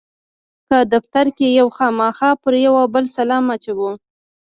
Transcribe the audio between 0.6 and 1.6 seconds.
که دفتر کې